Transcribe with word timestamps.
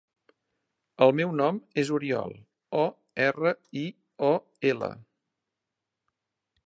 El 1.05 1.11
meu 1.17 1.33
nom 1.41 1.59
és 1.81 1.91
Oriol: 1.97 2.33
o, 2.85 2.87
erra, 3.29 3.53
i, 3.83 3.85
o, 4.33 4.33
ela. 4.71 4.91